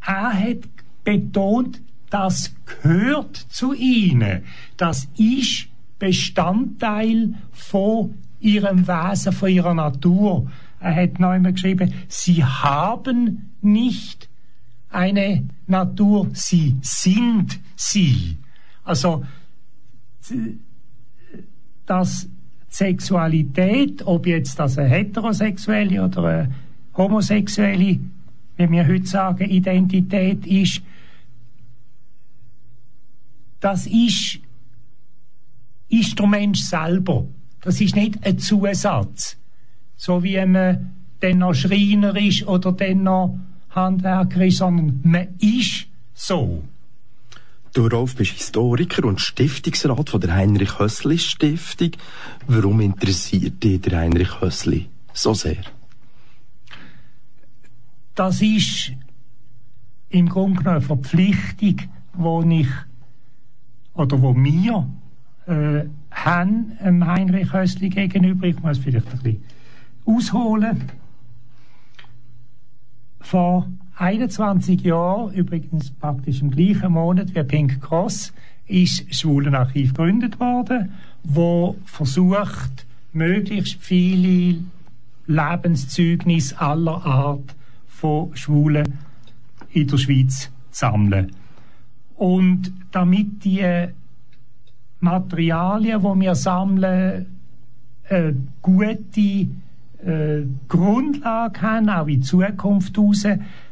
er 0.00 0.32
hat 0.32 0.68
betont, 1.04 1.80
das 2.10 2.54
gehört 2.66 3.36
zu 3.36 3.72
ihnen. 3.72 4.42
Das 4.76 5.08
ist 5.16 5.68
Bestandteil 5.98 7.34
von 7.52 8.14
ihrem 8.40 8.86
Wesen, 8.86 9.32
von 9.32 9.50
ihrer 9.50 9.74
Natur. 9.74 10.50
Er 10.80 10.94
hat 10.96 11.20
noch 11.20 11.30
einmal 11.30 11.52
geschrieben, 11.52 11.94
sie 12.08 12.44
haben 12.44 13.52
nicht 13.60 14.28
eine 14.90 15.48
Natur, 15.66 16.28
sie 16.32 16.76
sind 16.82 17.60
sie. 17.76 18.36
Also, 18.84 19.24
dass 21.86 22.28
Sexualität, 22.72 24.02
ob 24.06 24.26
jetzt 24.26 24.58
das 24.58 24.78
eine 24.78 24.88
heterosexuelle 24.88 26.02
oder 26.02 26.24
eine 26.24 26.54
homosexuelle, 26.96 28.00
wie 28.56 28.70
wir 28.70 28.86
heute 28.86 29.06
sagen, 29.06 29.50
Identität 29.50 30.46
ist, 30.46 30.80
das 33.60 33.86
ist, 33.86 34.40
ist 35.90 36.18
der 36.18 36.26
Mensch 36.26 36.60
selber. 36.60 37.26
Das 37.60 37.78
ist 37.78 37.94
nicht 37.94 38.24
ein 38.24 38.38
Zusatz. 38.38 39.36
So 39.96 40.22
wie 40.22 40.44
man 40.46 40.92
dann 41.20 41.38
noch 41.38 41.52
Schreiner 41.52 42.16
ist 42.16 42.46
oder 42.46 42.72
dann 42.72 43.02
noch 43.02 43.38
Handwerker 43.68 44.46
ist, 44.46 44.56
sondern 44.56 44.98
man 45.04 45.28
ist 45.38 45.88
so. 46.14 46.64
Du, 47.74 47.86
Rolf, 47.86 48.16
bist 48.16 48.32
Historiker 48.32 49.06
und 49.06 49.18
Stiftungsrat 49.18 50.10
von 50.10 50.20
der 50.20 50.34
Heinrich-Hössli-Stiftung. 50.34 51.92
Warum 52.46 52.80
interessiert 52.80 53.64
dich 53.64 53.80
der 53.80 53.98
Heinrich 53.98 54.42
Hössli 54.42 54.90
so 55.14 55.32
sehr? 55.32 55.64
Das 58.14 58.42
ist 58.42 58.92
im 60.10 60.28
Grunde 60.28 60.58
genommen 60.58 60.76
eine 60.76 60.86
Verpflichtung, 60.86 61.80
wo 62.12 62.42
ich 62.42 62.68
oder 63.94 64.20
wo 64.20 64.34
wir 64.34 64.86
äh, 65.46 65.88
haben 66.10 66.76
ähm, 66.78 67.06
Heinrich 67.06 67.54
Hössli 67.54 67.88
gegenüber. 67.88 68.48
Ich 68.48 68.62
muss 68.62 68.76
vielleicht 68.76 69.10
ein 69.10 69.18
bisschen 69.18 69.44
ausholen. 70.04 70.90
Vor 73.20 73.66
21 74.02 74.80
Jahren, 74.80 75.32
übrigens 75.32 75.92
praktisch 75.92 76.42
im 76.42 76.50
gleichen 76.50 76.90
Monat 76.90 77.36
wie 77.36 77.42
Pink 77.44 77.80
Cross, 77.80 78.32
ist 78.66 79.14
Schwulenarchiv 79.14 79.94
gegründet 79.94 80.40
worden, 80.40 80.92
wo 81.22 81.76
versucht, 81.84 82.84
möglichst 83.12 83.80
viele 83.80 84.58
Lebenszeugnisse 85.28 86.60
aller 86.60 87.06
Art 87.06 87.54
von 87.86 88.34
Schwulen 88.34 88.98
in 89.70 89.86
der 89.86 89.98
Schweiz 89.98 90.50
zu 90.72 90.80
sammeln. 90.80 91.30
Und 92.16 92.72
damit 92.90 93.44
die 93.44 93.86
Materialien, 94.98 96.00
die 96.00 96.20
wir 96.20 96.34
sammeln, 96.34 97.26
eine 98.08 98.36
gute 98.62 99.46
äh, 100.04 100.42
Grundlage 100.66 101.62
haben, 101.62 101.88
auch 101.88 102.08
in 102.08 102.24
Zukunft 102.24 102.98
raus, 102.98 103.24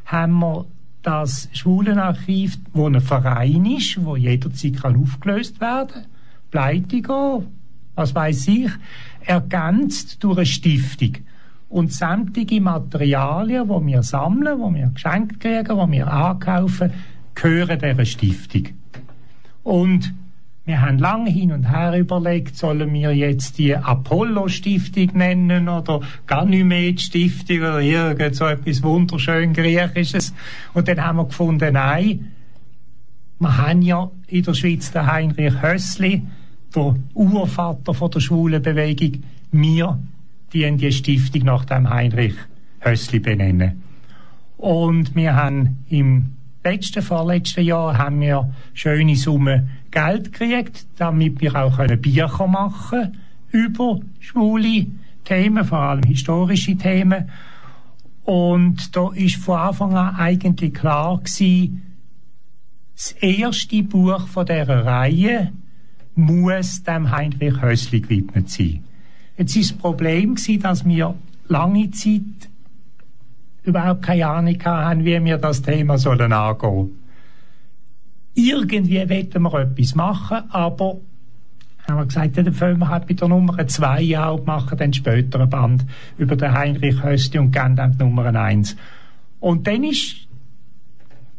haben 0.05 0.39
wir 0.39 0.67
das 1.03 1.49
Schwulenarchiv, 1.53 2.59
wo 2.73 2.87
ein 2.87 3.01
Verein 3.01 3.67
ist, 3.67 4.05
wo 4.05 4.17
jederzeit 4.17 4.83
kann 4.83 5.03
aufgelöst 5.03 5.61
werden, 5.61 6.07
pleite 6.51 7.01
gehen, 7.01 7.47
was 7.95 8.15
weiß 8.15 8.49
ich, 8.49 8.71
ergänzt 9.25 10.23
durch 10.23 10.39
eine 10.39 10.47
Stiftung. 10.47 11.17
Und 11.69 11.93
sämtliche 11.93 12.61
Materialien, 12.61 13.69
die 13.69 13.87
wir 13.87 14.03
sammeln, 14.03 14.59
die 14.59 14.75
wir 14.79 14.89
geschenkt 14.89 15.41
kriegen, 15.41 15.79
die 15.79 15.93
wir 15.93 16.13
ankaufen, 16.13 16.93
gehören 17.35 17.79
dieser 17.79 18.05
Stiftung. 18.05 18.69
Und 19.63 20.13
wir 20.71 20.81
haben 20.83 20.99
lange 20.99 21.31
hin 21.31 21.51
und 21.51 21.65
her 21.65 21.99
überlegt, 21.99 22.57
sollen 22.57 22.93
wir 22.93 23.13
jetzt 23.13 23.59
die 23.59 23.75
Apollo-Stiftung 23.75 25.19
nennen 25.19 25.69
oder 25.69 26.01
Ganymed-Stiftung 26.29 27.59
oder 27.59 27.81
irgend 27.81 28.37
so 28.37 28.47
etwas 28.47 28.81
wunderschön 28.85 29.53
Griechisches. 29.53 30.33
Und 30.73 30.87
dann 30.87 31.05
haben 31.05 31.17
wir 31.17 31.25
gefunden, 31.25 31.73
nein, 31.73 32.31
wir 33.41 33.57
haben 33.57 33.83
ja 33.83 34.13
in 34.29 34.45
der 34.45 34.55
Schweiz 34.55 34.93
den 34.93 35.11
Heinrich 35.11 35.61
Hössli, 35.61 36.23
der 36.73 36.95
Urvater 37.15 37.93
von 37.93 38.11
der 38.13 38.21
schwulen 38.21 38.63
Bewegung. 38.63 39.25
Wir 39.51 39.99
die 40.53 40.77
die 40.77 40.93
Stiftung 40.93 41.43
nach 41.43 41.65
dem 41.65 41.91
Heinrich 41.91 42.35
Hössli 42.79 43.19
benennen. 43.19 43.83
Und 44.57 45.17
wir 45.17 45.35
haben 45.35 45.85
im 45.89 46.37
letzten, 46.65 47.03
vorletzten 47.03 47.65
Jahr 47.65 47.97
haben 47.99 48.21
wir 48.21 48.53
schöne 48.75 49.17
Summen 49.17 49.71
Geld 49.91 50.33
gekriegt, 50.33 50.87
damit 50.97 51.41
wir 51.41 51.55
auch 51.57 51.79
Bücher 51.79 52.47
machen 52.47 53.01
können 53.01 53.21
über 53.51 54.01
schwule 54.21 54.87
Themen, 55.25 55.65
vor 55.65 55.79
allem 55.79 56.03
historische 56.05 56.77
Themen. 56.77 57.31
Und 58.25 58.95
da 58.95 59.11
ist 59.13 59.37
von 59.37 59.59
Anfang 59.59 59.95
an 59.97 60.17
eigentlich 60.17 60.75
klar 60.75 61.19
gewesen, 61.19 61.83
das 62.95 63.13
erste 63.13 63.83
Buch 63.83 64.27
von 64.29 64.47
dieser 64.47 64.85
Reihe 64.85 65.53
muss 66.15 66.83
dem 66.83 67.11
Heinrich 67.11 67.61
Hössli 67.63 68.01
gewidmet 68.01 68.51
sein. 68.51 68.85
Jetzt 69.39 69.57
ist 69.57 69.71
das 69.71 69.79
Problem 69.79 70.35
gewesen, 70.35 70.61
dass 70.61 70.85
wir 70.85 71.15
lange 71.49 71.91
Zeit 71.93 72.50
überhaupt 73.65 74.03
keine 74.03 74.27
Ahnung 74.27 74.59
haben, 74.65 75.05
wie 75.05 75.25
wir 75.25 75.39
das 75.39 75.63
Thema 75.63 75.99
sollen 75.99 76.33
angehen. 76.33 76.99
Irgendwie 78.35 79.09
wollten 79.09 79.43
wir 79.43 79.55
etwas 79.55 79.95
machen, 79.95 80.39
aber 80.51 80.99
haben 81.89 81.99
wir 81.99 82.07
gesagt, 82.07 82.39
dann 82.39 82.53
fangen 82.53 82.79
wir 82.79 82.89
halt 82.89 83.07
bei 83.07 83.15
der 83.15 83.29
Nummer 83.29 83.67
2 83.67 84.19
an 84.19 84.35
und 84.39 84.47
machen 84.47 84.79
dann 84.79 84.93
später 84.93 85.41
ein 85.41 85.51
Band 85.51 85.85
über 86.19 86.37
den 86.37 86.53
Heinrich 86.53 87.03
Hösti 87.03 87.39
und 87.39 87.53
gehen 87.53 87.77
dann 87.77 87.93
die 87.93 87.99
Nummer 87.99 88.27
1. 88.27 88.77
Und 89.41 89.67
dann 89.67 89.85
ist 89.85 90.29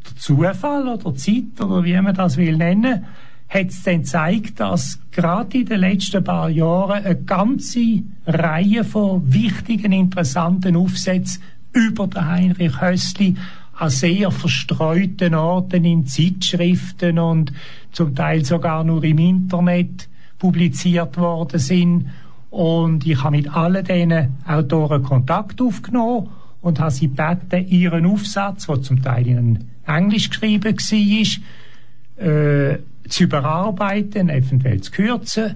der 0.05 0.17
Zufall 0.17 0.87
oder 0.87 1.15
Zeit 1.15 1.59
oder 1.61 1.83
wie 1.83 1.99
man 2.01 2.15
das 2.15 2.37
will 2.37 2.57
nennen, 2.57 3.05
hat 3.47 3.67
es 3.67 3.83
dann 3.83 4.01
gezeigt, 4.01 4.59
dass 4.59 4.99
gerade 5.11 5.57
in 5.57 5.65
den 5.65 5.81
letzten 5.81 6.23
paar 6.23 6.49
Jahren 6.49 7.03
eine 7.03 7.15
ganze 7.15 8.03
Reihe 8.25 8.83
von 8.83 9.31
wichtigen, 9.31 9.91
interessanten 9.91 10.75
Aufsätzen 10.75 11.41
über 11.73 12.07
den 12.07 12.27
Heinrich 12.27 12.81
Hössli 12.81 13.35
an 13.73 13.89
sehr 13.89 14.31
verstreuten 14.31 15.33
Orten 15.33 15.85
in 15.85 16.05
Zeitschriften 16.05 17.17
und 17.17 17.51
zum 17.91 18.13
Teil 18.15 18.45
sogar 18.45 18.83
nur 18.83 19.03
im 19.03 19.17
Internet 19.17 20.07
publiziert 20.37 21.17
worden 21.17 21.59
sind. 21.59 22.09
Und 22.49 23.07
ich 23.07 23.23
habe 23.23 23.37
mit 23.37 23.53
allen 23.53 23.83
diesen 23.83 24.35
Autoren 24.45 25.03
Kontakt 25.03 25.61
aufgenommen 25.61 26.29
und 26.61 26.79
habe 26.79 26.91
sie 26.91 27.07
gebeten, 27.07 27.67
ihren 27.67 28.05
Aufsatz, 28.05 28.67
der 28.67 28.81
zum 28.81 29.01
Teil 29.01 29.27
in 29.27 29.59
Englisch 29.87 30.29
geschrieben 30.29 30.75
war, 30.77 32.25
äh, 32.27 32.79
zu 33.07 33.23
überarbeiten, 33.23 34.29
eventuell 34.29 34.81
zu 34.81 34.91
kürzen. 34.91 35.55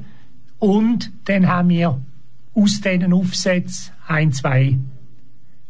Und 0.57 1.11
dann 1.25 1.47
haben 1.47 1.69
wir 1.69 1.99
aus 2.55 2.81
diesen 2.81 3.13
Aufsätzen 3.13 3.93
ein, 4.07 4.31
zwei 4.31 4.77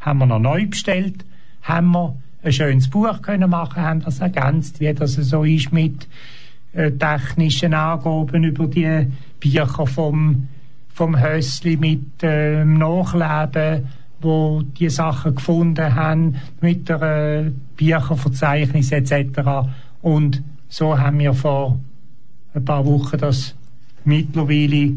haben 0.06 0.20
wir 0.20 0.28
noch 0.28 0.40
neu 0.40 0.68
bestellt, 0.68 1.26
haben 1.64 1.92
wir 1.92 2.16
ein 2.44 2.54
schönes 2.54 2.90
Buch 2.90 3.22
können 3.24 3.50
machen, 3.50 3.82
haben 3.82 4.02
das 4.02 4.20
ergänzt, 4.20 4.80
wie 4.80 4.94
das 4.94 5.16
so 5.16 5.44
ist 5.44 5.74
mit 5.74 6.08
äh, 6.74 6.92
technischen 6.92 7.74
Angaben 7.74 8.44
über 8.44 8.68
die 8.68 9.08
Bücher 9.40 9.88
vom, 9.88 10.48
vom 10.94 11.20
Hössli 11.20 11.76
mit 11.76 12.22
äh, 12.22 12.64
Nachleben, 12.64 13.88
wo 14.22 14.62
die 14.62 14.90
Sachen 14.90 15.34
gefunden 15.36 15.96
haben, 15.96 16.36
mit 16.62 16.88
der 16.88 17.02
äh, 17.02 17.52
Bücherverzeichnis 17.76 18.92
etc. 18.92 19.40
Und 20.02 20.44
so 20.70 21.00
haben 21.00 21.20
wir 21.20 21.34
vor 21.34 21.80
ein 22.54 22.64
paar 22.64 22.86
Wochen 22.86 23.18
das 23.18 23.56
mittlerweile 24.04 24.94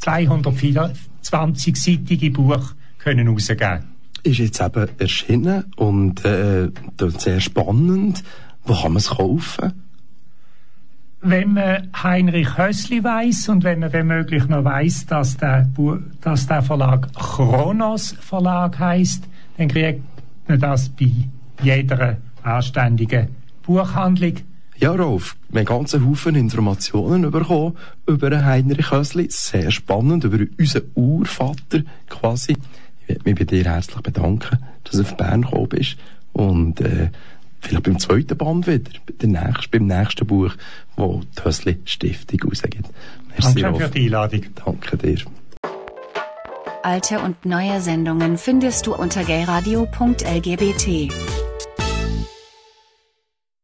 224-seitige 0.00 2.32
Buch 2.32 2.72
können 3.02 3.28
rausgeben 3.28 3.90
ist 4.22 4.38
jetzt 4.38 4.60
eben 4.60 4.88
erschienen 4.98 5.64
und 5.76 6.24
äh, 6.24 6.68
sehr 7.18 7.40
spannend. 7.40 8.22
Wo 8.64 8.74
kann 8.74 8.92
man 8.92 8.98
es 8.98 9.10
kaufen? 9.10 9.72
Wenn 11.22 11.52
man 11.52 11.90
Heinrich 12.02 12.56
Hössli 12.56 13.04
weiß 13.04 13.50
und 13.50 13.64
wenn 13.64 13.80
man 13.80 13.92
womöglich 13.92 14.48
noch 14.48 14.64
weiß, 14.64 15.06
dass 15.06 15.36
der, 15.36 15.68
dass 16.20 16.46
der 16.46 16.62
Verlag 16.62 17.12
Kronos 17.12 18.12
Verlag 18.20 18.78
heißt, 18.78 19.24
dann 19.58 19.68
kriegt 19.68 20.02
man 20.48 20.60
das 20.60 20.88
bei 20.88 21.10
jeder 21.62 22.16
anständigen 22.42 23.28
Buchhandlung. 23.62 24.34
Ja, 24.78 24.92
Rolf, 24.92 25.36
wir 25.50 25.60
haben 25.60 25.66
ganzen 25.66 26.08
Haufen 26.08 26.36
Informationen 26.36 27.30
bekommen 27.30 27.76
über 28.06 28.42
Heinrich 28.46 28.90
Hössli. 28.90 29.26
Sehr 29.28 29.70
spannend, 29.70 30.24
über 30.24 30.38
unseren 30.58 30.84
Urvater 30.94 31.82
quasi. 32.08 32.56
Ich 33.10 33.24
möchte 33.24 33.30
mich 33.30 33.38
bei 33.38 33.44
dir 33.44 33.64
herzlich 33.64 34.00
bedanken, 34.00 34.58
dass 34.84 34.96
du 34.96 35.02
auf 35.02 35.16
Bern 35.16 35.42
gekommen 35.42 35.68
bist. 35.68 35.96
Und 36.32 36.80
äh, 36.80 37.10
vielleicht 37.60 37.82
beim 37.82 37.98
zweiten 37.98 38.36
Band 38.36 38.66
wieder, 38.66 38.90
nächsten, 39.22 39.70
beim 39.70 39.86
nächsten 39.86 40.26
Buch, 40.26 40.52
wo 40.96 41.20
die 41.36 41.44
Hössli 41.44 41.80
Stiftung 41.84 42.40
rausgibt. 42.48 42.88
Merci, 43.28 43.60
Danke 43.60 43.84
für 43.84 43.90
die 43.90 44.04
Einladung. 44.06 44.42
Danke 44.64 44.96
dir. 44.96 45.18
Alte 46.82 47.20
und 47.20 47.44
neue 47.44 47.80
Sendungen 47.80 48.38
findest 48.38 48.86
du 48.86 48.94
unter 48.94 49.22
gayradio.lgbt. 49.24 51.12